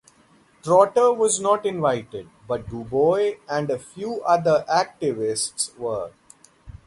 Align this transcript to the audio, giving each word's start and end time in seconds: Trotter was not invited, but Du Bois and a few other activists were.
Trotter 0.63 1.13
was 1.13 1.39
not 1.39 1.63
invited, 1.63 2.27
but 2.47 2.67
Du 2.67 2.83
Bois 2.83 3.33
and 3.47 3.69
a 3.69 3.77
few 3.77 4.23
other 4.23 4.65
activists 4.67 5.77
were. 5.77 6.09